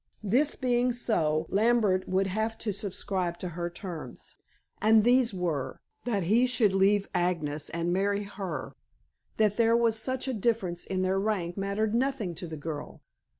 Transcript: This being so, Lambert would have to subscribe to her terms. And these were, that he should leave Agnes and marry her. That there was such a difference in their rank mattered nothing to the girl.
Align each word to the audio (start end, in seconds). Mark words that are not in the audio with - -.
This 0.23 0.55
being 0.55 0.91
so, 0.93 1.45
Lambert 1.49 2.09
would 2.09 2.25
have 2.25 2.57
to 2.57 2.73
subscribe 2.73 3.37
to 3.37 3.49
her 3.49 3.69
terms. 3.69 4.35
And 4.81 5.03
these 5.03 5.31
were, 5.31 5.79
that 6.05 6.23
he 6.23 6.47
should 6.47 6.73
leave 6.73 7.07
Agnes 7.13 7.69
and 7.69 7.93
marry 7.93 8.23
her. 8.23 8.73
That 9.37 9.57
there 9.57 9.77
was 9.77 9.99
such 9.99 10.27
a 10.27 10.33
difference 10.33 10.85
in 10.87 11.03
their 11.03 11.19
rank 11.19 11.55
mattered 11.55 11.93
nothing 11.93 12.33
to 12.33 12.47
the 12.47 12.57
girl. 12.57 13.03